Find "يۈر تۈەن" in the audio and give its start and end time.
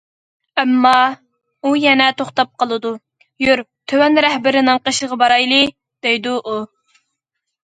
3.47-4.19